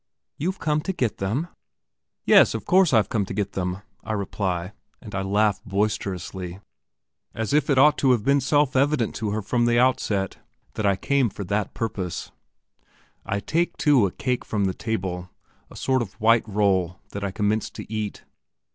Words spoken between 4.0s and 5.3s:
I reply, and I